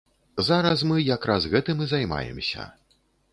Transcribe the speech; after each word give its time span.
Зараз 0.45 0.79
мы 0.91 0.97
як 1.09 1.27
раз 1.31 1.45
гэтым 1.53 1.85
і 1.87 1.89
займаемся. 1.93 2.67